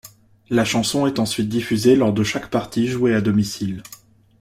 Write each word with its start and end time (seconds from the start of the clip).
La 0.49 0.65
chanson 0.65 1.05
est 1.05 1.19
ensuite 1.19 1.47
diffusée 1.47 1.95
lors 1.95 2.11
de 2.11 2.23
chaque 2.23 2.49
partie 2.49 2.87
jouée 2.87 3.13
à 3.13 3.21
domicile. 3.21 3.83